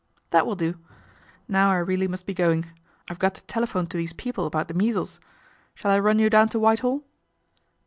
"That 0.31 0.47
will 0.47 0.55
do. 0.55 0.79
Now 1.47 1.69
I 1.69 1.75
really 1.77 2.07
must 2.07 2.25
be 2.25 2.33
going. 2.33 2.65
I've 3.07 3.19
got 3.19 3.35
to 3.35 3.43
telephone 3.43 3.85
to 3.85 3.97
these 3.97 4.13
people 4.13 4.47
about 4.47 4.67
the 4.67 4.73
measles. 4.73 5.19
Shall 5.75 5.91
I 5.91 5.99
run 5.99 6.17
you 6.17 6.27
down 6.27 6.49
to 6.49 6.59
Whitehall 6.59 7.03